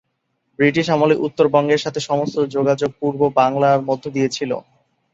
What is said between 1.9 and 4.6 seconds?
সমস্ত সংযোগ পূর্ব বাংলার মাধ্য দিয়ে ছিল।